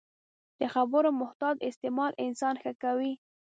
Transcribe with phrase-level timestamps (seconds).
[0.59, 3.13] د خبرو محتاط استعمال انسان ښه کوي